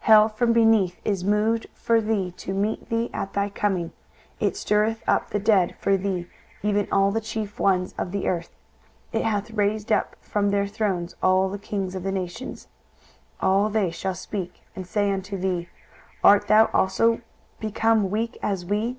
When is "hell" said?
0.00-0.28